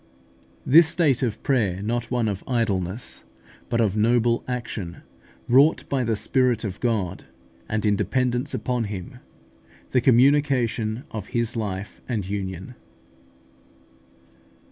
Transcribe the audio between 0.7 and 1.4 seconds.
STATE